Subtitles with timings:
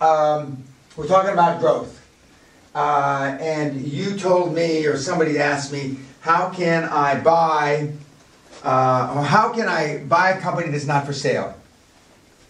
[0.00, 0.62] um,
[0.96, 1.92] we're talking about growth.
[2.74, 7.92] Uh, and you told me, or somebody asked me, how can I buy,
[8.62, 11.54] uh, or how can I buy a company that's not for sale?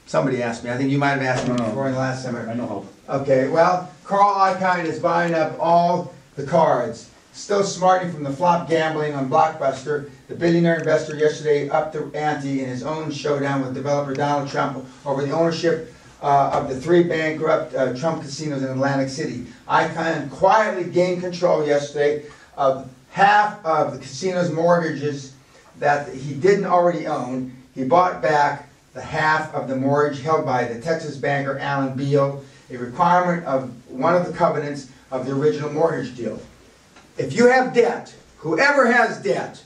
[0.07, 1.69] Somebody asked me, I think you might have asked me No, no.
[1.69, 2.49] before in the last summer.
[2.49, 7.11] I know Okay, well, Carl Icahn is buying up all the cards.
[7.33, 10.11] Still smarting from the flop gambling on Blockbuster.
[10.29, 14.85] The billionaire investor yesterday upped the ante in his own showdown with developer Donald Trump
[15.05, 19.47] over the ownership uh, of the three bankrupt uh, Trump casinos in Atlantic City.
[19.69, 22.25] Icahn quietly gained control yesterday
[22.57, 25.35] of half of the casino's mortgages
[25.79, 27.55] that he didn't already own.
[27.75, 32.43] He bought back the half of the mortgage held by the Texas banker Alan Beal,
[32.71, 36.41] a requirement of one of the covenants of the original mortgage deal.
[37.19, 39.63] If you have debt, whoever has debt,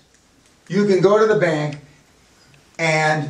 [0.69, 1.79] you can go to the bank
[2.79, 3.29] and,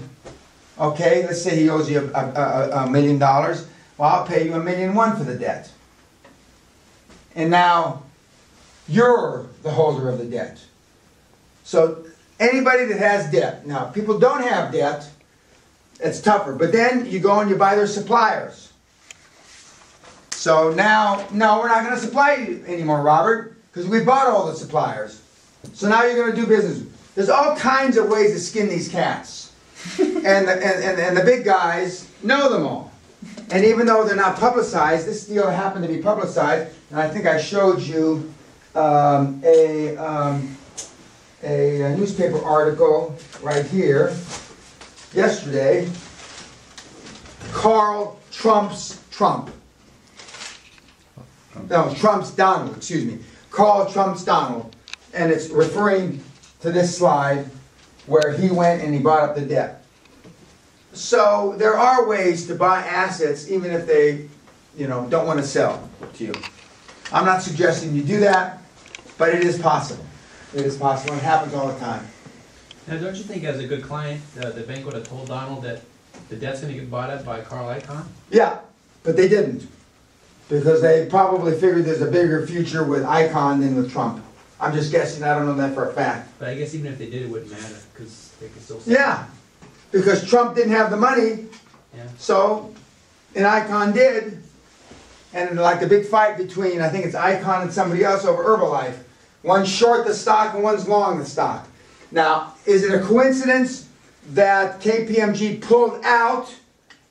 [0.80, 4.54] okay, let's say he owes you a, a, a, million dollars, well, I'll pay you
[4.54, 5.70] a million one for the debt.
[7.34, 8.02] And now,
[8.88, 10.58] you're the holder of the debt.
[11.64, 12.04] So,
[12.40, 15.08] anybody that has debt, now, people don't have debt,
[16.00, 18.72] it's tougher, but then you go and you buy their suppliers.
[20.30, 24.54] So now, no, we're not gonna supply you anymore, Robert, because we bought all the
[24.54, 25.20] suppliers.
[25.74, 26.82] So now you're gonna do business.
[27.14, 29.49] There's all kinds of ways to skin these cats.
[29.98, 32.92] And, the, and, and, and the big guys know them all.
[33.50, 37.26] And even though they're not publicized, this deal happened to be publicized, and I think
[37.26, 38.32] I showed you
[38.74, 40.56] um, a, um,
[41.42, 44.16] a, a newspaper article right here
[45.12, 45.88] yesterday.
[47.52, 49.50] Carl Trump's Trump.
[51.68, 53.18] No, Trump's Donald, excuse me.
[53.50, 54.74] Carl Trump's Donald.
[55.12, 56.22] And it's referring
[56.60, 57.50] to this slide
[58.10, 59.84] where he went and he bought up the debt.
[60.92, 64.28] So there are ways to buy assets even if they,
[64.76, 66.34] you know, don't want to sell to you.
[67.12, 68.58] I'm not suggesting you do that,
[69.16, 70.04] but it is possible.
[70.52, 71.14] It is possible.
[71.14, 72.04] It happens all the time.
[72.88, 75.62] Now, don't you think as a good client, uh, the bank would have told Donald
[75.62, 75.82] that
[76.28, 78.04] the debt's gonna get bought up by Carl Icahn?
[78.30, 78.58] Yeah,
[79.04, 79.68] but they didn't.
[80.48, 84.24] Because they probably figured there's a bigger future with Icahn than with Trump.
[84.60, 86.28] I'm just guessing, I don't know that for a fact.
[86.38, 88.80] But I guess even if they did, it wouldn't matter, because they could still.
[88.80, 88.92] sell.
[88.92, 89.26] Yeah,
[89.90, 91.46] because Trump didn't have the money,
[91.96, 92.04] Yeah.
[92.18, 92.72] so,
[93.34, 94.42] and Icahn did.
[95.32, 98.96] And like the big fight between, I think it's Icahn and somebody else over Herbalife.
[99.44, 101.66] One's short the stock and one's long the stock.
[102.10, 103.88] Now, is it a coincidence
[104.32, 106.52] that KPMG pulled out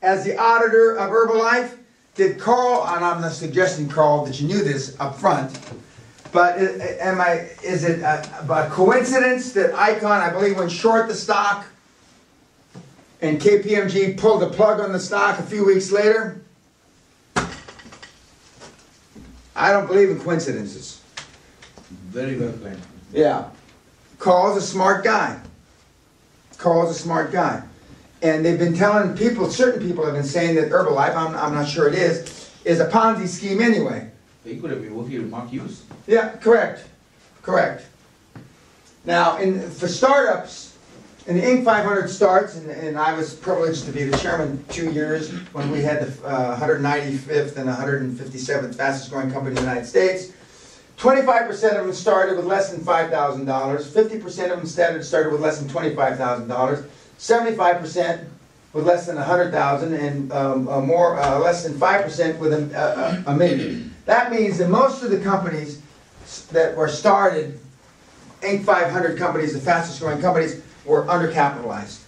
[0.02, 1.78] as the auditor of Herbalife?
[2.16, 5.58] Did Carl, and I'm not suggesting, Carl, that you knew this up front,
[6.32, 11.16] but am I, is it a, a coincidence that Icahn, I believe, went short the
[11.16, 11.66] stock
[13.22, 16.42] and KPMG pulled the plug on the stock a few weeks later?
[19.56, 21.02] I don't believe in coincidences.
[21.90, 22.82] Very well planned.
[23.12, 23.50] Yeah.
[24.18, 25.40] Carl's a smart guy.
[26.58, 27.64] Carl's a smart guy.
[28.22, 31.68] And they've been telling people, certain people have been saying that Herbalife, I'm, I'm not
[31.68, 34.12] sure it is, is a Ponzi scheme anyway.
[34.50, 35.84] He could have working with Mark Hughes.
[36.08, 36.88] Yeah, correct,
[37.44, 37.86] correct.
[39.06, 40.76] Now, in, for startups,
[41.28, 41.64] and the Inc.
[41.64, 45.82] 500 starts, and, and I was privileged to be the chairman two years when we
[45.82, 50.34] had the uh, 195th and 157th fastest growing company in the United States.
[50.98, 53.46] 25% of them started with less than $5,000.
[53.46, 56.86] 50% of them started, started with less than $25,000.
[57.20, 58.26] 75%
[58.74, 63.36] with less than 100,000 and um, more, uh, less than 5% with a, a, a
[63.36, 63.89] million.
[64.10, 65.84] That means that most of the companies
[66.52, 67.60] that were started,
[68.42, 68.66] Inc.
[68.66, 72.02] 500 companies, the fastest growing companies, were undercapitalized.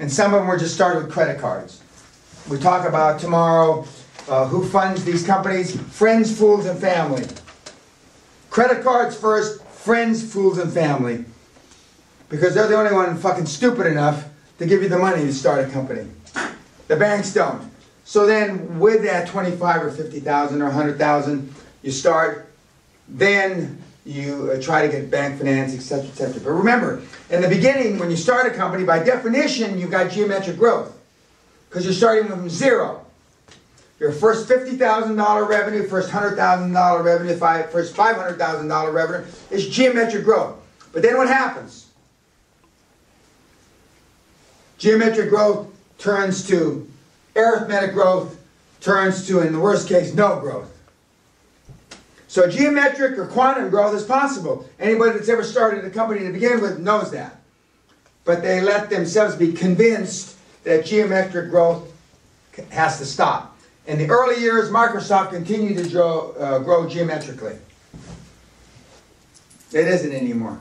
[0.00, 1.80] And some of them were just started with credit cards.
[2.50, 3.86] We talk about tomorrow
[4.28, 7.28] uh, who funds these companies friends, fools, and family.
[8.50, 11.24] Credit cards first, friends, fools, and family.
[12.28, 14.28] Because they're the only one fucking stupid enough
[14.58, 16.10] to give you the money to start a company.
[16.88, 17.71] The banks don't.
[18.12, 22.46] So then with that 25 or 50,000 or 100,000, you start,
[23.08, 26.42] then you uh, try to get bank finance, etc., cetera, et cetera.
[26.42, 27.00] But remember,
[27.30, 30.94] in the beginning, when you start a company, by definition, you've got geometric growth.
[31.70, 33.02] Because you're starting from zero.
[33.98, 40.58] Your first $50,000 revenue, first $100,000 revenue, five, first $500,000 revenue is geometric growth.
[40.92, 41.86] But then what happens?
[44.76, 46.91] Geometric growth turns to
[47.36, 48.38] arithmetic growth,
[48.80, 50.68] turns to, in the worst case, no growth.
[52.28, 54.68] So geometric or quantum growth is possible.
[54.80, 57.40] Anybody that's ever started a company to begin with knows that.
[58.24, 61.92] But they let themselves be convinced that geometric growth
[62.70, 63.58] has to stop.
[63.86, 67.58] In the early years, Microsoft continued to grow, uh, grow geometrically.
[69.72, 70.60] It isn't anymore.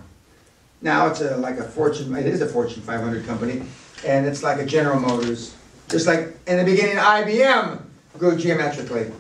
[0.82, 3.62] Now it's a, like a Fortune, it is a Fortune 500 company,
[4.06, 5.56] and it's like a General Motors.
[5.92, 7.82] Just like in the beginning, IBM
[8.18, 9.12] grew geometrically.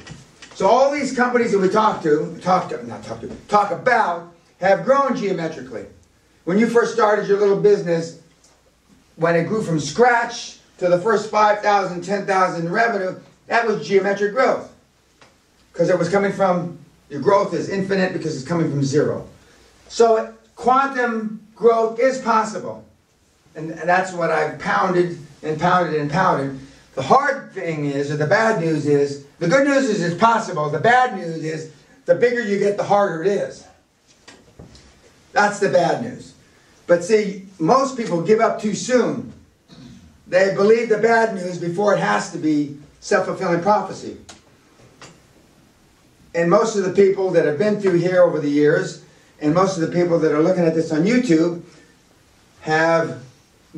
[0.56, 4.32] So all these companies that we talk to, talk to, not talk to, talk about,
[4.62, 5.86] have grown geometrically.
[6.46, 8.22] When you first started your little business,
[9.18, 14.74] when it grew from scratch to the first 5,000, 10,000 revenue, that was geometric growth.
[15.74, 16.80] Because it was coming from,
[17.10, 19.28] your growth is infinite because it's coming from zero.
[19.90, 22.86] So quantum growth is possible.
[23.56, 26.60] And and that's what I've pounded and pounded and pounded.
[26.96, 30.70] The hard thing is, or the bad news is, the good news is it's possible.
[30.70, 31.72] The bad news is,
[32.06, 33.66] the bigger you get, the harder it is.
[35.32, 36.34] That's the bad news.
[36.88, 39.32] But see, most people give up too soon.
[40.28, 44.18] They believe the bad news before it has to be self-fulfilling prophecy.
[46.36, 49.04] And most of the people that have been through here over the years,
[49.40, 51.62] and most of the people that are looking at this on YouTube,
[52.62, 53.24] have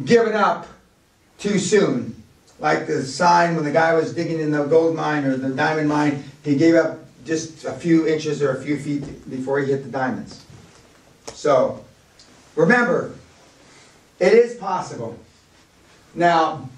[0.05, 0.67] given up
[1.37, 2.23] too soon.
[2.59, 5.89] Like the sign when the guy was digging in the gold mine or the diamond
[5.89, 9.83] mine, he gave up just a few inches or a few feet before he hit
[9.83, 10.45] the diamonds.
[11.33, 11.83] So,
[12.55, 13.15] remember,
[14.19, 15.17] it is possible.
[16.15, 16.69] Now,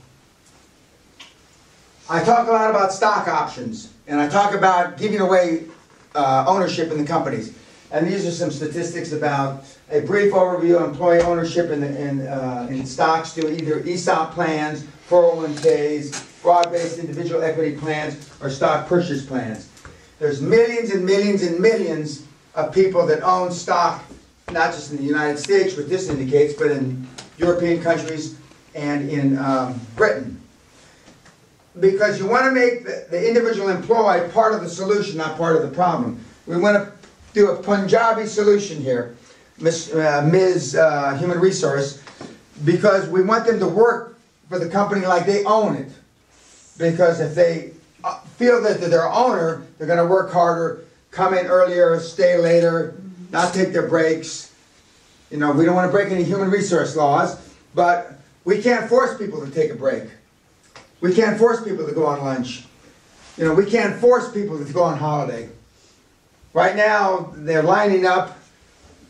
[2.09, 5.65] I talk a lot about stock options, and I talk about giving away
[6.13, 7.57] uh, ownership in the companies.
[7.91, 12.27] And these are some statistics about a brief overview of employee ownership in, the, in,
[12.27, 19.25] uh, in stocks through either ESOP plans, 401ks, broad-based individual equity plans, or stock purchase
[19.25, 19.69] plans.
[20.19, 24.03] There's millions and millions and millions of people that own stock,
[24.51, 27.07] not just in the United States, which this indicates, but in
[27.38, 28.38] European countries
[28.73, 30.39] and in um, Britain.
[31.79, 35.57] Because you want to make the, the individual employee part of the solution, not part
[35.57, 36.23] of the problem.
[36.47, 36.94] We want to
[37.35, 39.15] do a Punjabi solution here,
[39.59, 39.93] Ms.
[39.93, 40.75] Uh, Ms.
[40.75, 42.01] Uh, Human Resource,
[42.63, 44.17] because we want them to work
[44.49, 45.91] for the company like they own it.
[46.77, 47.71] Because if they
[48.03, 52.37] uh, feel that they're their owner, they're going to work harder, come in earlier, stay
[52.37, 52.95] later,
[53.31, 54.53] not take their breaks.
[55.29, 57.38] You know, we don't want to break any human resource laws,
[57.73, 58.13] but
[58.45, 60.03] we can't force people to take a break.
[61.01, 62.63] We can't force people to go on lunch.
[63.38, 65.49] You know, we can't force people to go on holiday.
[66.55, 68.39] Right now, they're lining up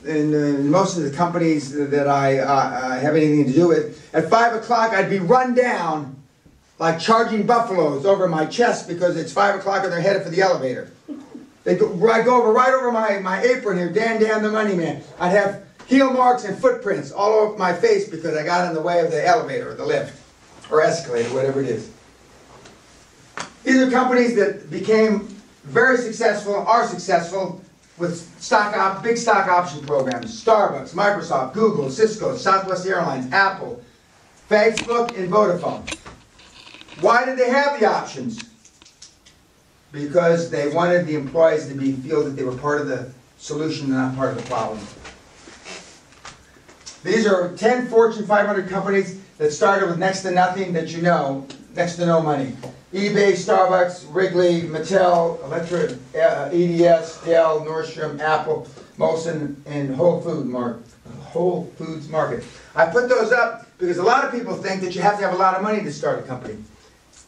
[0.03, 4.09] in, uh, most of the companies that I, uh, I have anything to do with.
[4.15, 6.15] At 5 o'clock, I'd be run down
[6.79, 10.41] like charging buffaloes over my chest because it's 5 o'clock and they're headed for the
[10.41, 10.91] elevator.
[11.65, 14.73] They go, I go over right over my, my apron here, Dan Dan the Money
[14.73, 15.03] Man.
[15.19, 18.81] I'd have heel marks and footprints all over my face because I got in the
[18.81, 20.19] way of the elevator or the lift
[20.71, 21.91] or escalator, whatever it is.
[23.63, 25.34] These are companies that became
[25.65, 27.61] very successful, are successful
[27.97, 30.43] with stock op, big stock option programs.
[30.43, 33.81] Starbucks, Microsoft, Google, Cisco, Southwest Airlines, Apple,
[34.49, 35.97] Facebook, and Vodafone.
[37.01, 38.43] Why did they have the options?
[39.91, 43.85] Because they wanted the employees to be feel that they were part of the solution
[43.85, 44.79] and not part of the problem.
[47.03, 51.45] These are 10 Fortune 500 companies that started with next to nothing that you know,
[51.75, 52.53] next to no money.
[52.95, 58.65] eBay, Starbucks, Wrigley, Mattel, Electra, uh, EDS, Dell, Nordstrom, Apple,
[58.97, 60.81] Molson, and Whole Food Mark,
[61.19, 62.45] Whole Foods Market.
[62.73, 65.33] I put those up because a lot of people think that you have to have
[65.33, 66.55] a lot of money to start a company.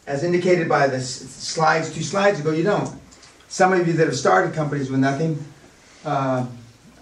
[0.06, 2.98] As indicated by the slides, two slides ago, you don't.
[3.48, 5.44] Some of you that have started companies with nothing,
[6.06, 6.46] uh,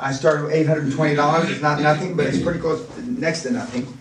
[0.01, 1.49] I started with eight hundred and twenty dollars.
[1.51, 3.97] It's not nothing, but it's pretty close, next to nothing.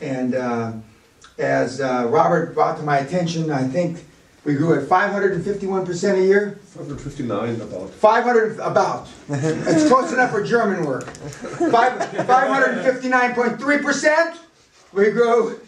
[0.00, 0.72] And uh,
[1.38, 4.04] as uh, Robert brought to my attention, I think
[4.44, 6.58] we grew at five hundred and fifty-one percent a year.
[6.74, 7.90] 559 about.
[7.90, 9.08] Five hundred about.
[9.28, 11.06] It's close enough for German work.
[11.06, 14.38] Five five hundred and fifty-nine point three percent.
[14.92, 15.60] We grew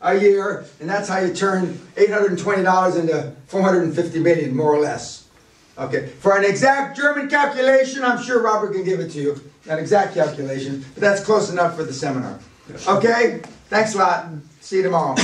[0.00, 3.84] a year, and that's how you turn eight hundred and twenty dollars into four hundred
[3.84, 5.26] and fifty million, more or less.
[5.78, 9.78] Okay, for an exact German calculation, I'm sure Robert can give it to you, an
[9.78, 12.40] exact calculation, but that's close enough for the seminar.
[12.88, 15.14] Okay, thanks a lot, and see you tomorrow.